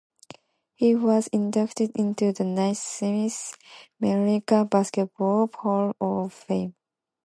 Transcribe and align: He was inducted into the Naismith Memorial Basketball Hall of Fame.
He 0.73 0.95
was 0.95 1.27
inducted 1.27 1.91
into 1.95 2.33
the 2.33 2.43
Naismith 2.43 3.55
Memorial 3.99 4.65
Basketball 4.67 5.47
Hall 5.53 5.95
of 6.01 6.33
Fame. 6.33 6.73